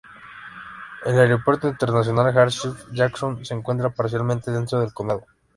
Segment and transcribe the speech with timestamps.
[1.05, 5.27] El Aeropuerto Internacional Hartsfield-Jackson se encuentra parcialmente dentro del condado.